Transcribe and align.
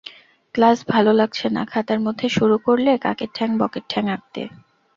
Class 0.55 0.77
ভালো 0.87 1.11
লাগছে 1.13 1.47
না, 1.55 1.61
খাতার 1.71 1.99
মধ্যে 1.99 2.27
শুরু 2.29 2.55
করলে 2.65 2.91
কাকের 2.97 3.29
ঠ্যাং 3.33 3.49
বকের 3.59 3.83
ঠ্যাং 3.89 4.03
আঁকতে। 4.09 4.41